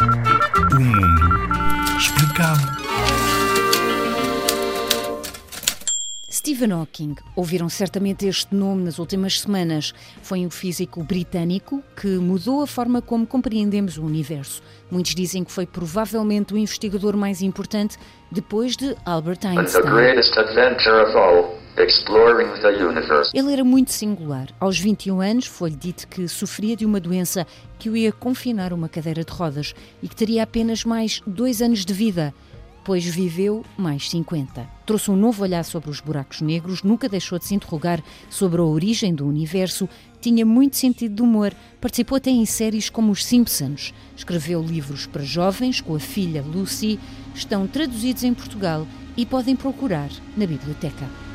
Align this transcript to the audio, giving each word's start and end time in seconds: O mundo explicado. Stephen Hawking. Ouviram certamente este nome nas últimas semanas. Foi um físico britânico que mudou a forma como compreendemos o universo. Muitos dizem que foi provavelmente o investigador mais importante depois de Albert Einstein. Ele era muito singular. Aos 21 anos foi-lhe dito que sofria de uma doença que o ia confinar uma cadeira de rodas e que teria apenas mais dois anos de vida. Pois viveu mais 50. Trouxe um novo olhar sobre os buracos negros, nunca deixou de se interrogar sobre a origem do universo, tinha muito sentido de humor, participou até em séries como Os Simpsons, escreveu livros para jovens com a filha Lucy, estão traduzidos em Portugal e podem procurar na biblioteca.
O 0.00 0.80
mundo 0.80 1.96
explicado. 1.98 2.60
Stephen 6.30 6.72
Hawking. 6.72 7.16
Ouviram 7.34 7.68
certamente 7.68 8.24
este 8.24 8.54
nome 8.54 8.84
nas 8.84 9.00
últimas 9.00 9.40
semanas. 9.40 9.92
Foi 10.22 10.46
um 10.46 10.50
físico 10.50 11.02
britânico 11.02 11.82
que 12.00 12.06
mudou 12.06 12.62
a 12.62 12.66
forma 12.68 13.02
como 13.02 13.26
compreendemos 13.26 13.98
o 13.98 14.04
universo. 14.04 14.62
Muitos 14.88 15.16
dizem 15.16 15.42
que 15.42 15.50
foi 15.50 15.66
provavelmente 15.66 16.54
o 16.54 16.58
investigador 16.58 17.16
mais 17.16 17.42
importante 17.42 17.98
depois 18.30 18.76
de 18.76 18.94
Albert 19.04 19.40
Einstein. 19.44 19.82
Ele 23.32 23.52
era 23.52 23.62
muito 23.62 23.92
singular. 23.92 24.48
Aos 24.58 24.78
21 24.78 25.20
anos 25.20 25.46
foi-lhe 25.46 25.76
dito 25.76 26.08
que 26.08 26.26
sofria 26.26 26.76
de 26.76 26.84
uma 26.84 26.98
doença 26.98 27.46
que 27.78 27.88
o 27.88 27.96
ia 27.96 28.10
confinar 28.10 28.72
uma 28.72 28.88
cadeira 28.88 29.22
de 29.22 29.32
rodas 29.32 29.74
e 30.02 30.08
que 30.08 30.16
teria 30.16 30.42
apenas 30.42 30.84
mais 30.84 31.22
dois 31.24 31.62
anos 31.62 31.84
de 31.84 31.92
vida. 31.92 32.34
Pois 32.84 33.04
viveu 33.04 33.64
mais 33.76 34.10
50. 34.10 34.66
Trouxe 34.86 35.10
um 35.10 35.16
novo 35.16 35.42
olhar 35.42 35.64
sobre 35.64 35.88
os 35.90 36.00
buracos 36.00 36.40
negros, 36.40 36.82
nunca 36.82 37.08
deixou 37.08 37.38
de 37.38 37.44
se 37.44 37.54
interrogar 37.54 38.02
sobre 38.28 38.60
a 38.60 38.64
origem 38.64 39.14
do 39.14 39.26
universo, 39.26 39.88
tinha 40.20 40.44
muito 40.44 40.76
sentido 40.76 41.14
de 41.14 41.22
humor, 41.22 41.52
participou 41.80 42.16
até 42.16 42.30
em 42.30 42.46
séries 42.46 42.90
como 42.90 43.12
Os 43.12 43.24
Simpsons, 43.24 43.94
escreveu 44.16 44.60
livros 44.62 45.06
para 45.06 45.22
jovens 45.22 45.80
com 45.80 45.94
a 45.94 46.00
filha 46.00 46.42
Lucy, 46.42 46.98
estão 47.34 47.66
traduzidos 47.66 48.24
em 48.24 48.34
Portugal 48.34 48.86
e 49.16 49.26
podem 49.26 49.54
procurar 49.54 50.08
na 50.36 50.46
biblioteca. 50.46 51.27